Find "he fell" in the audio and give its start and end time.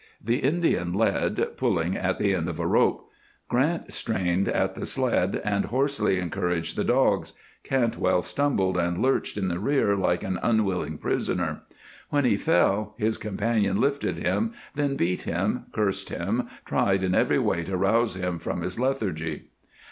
12.25-12.95